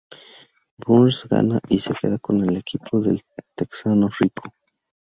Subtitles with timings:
[0.83, 3.21] Burns gana y se queda con el equipo del
[3.55, 4.51] Texano Rico.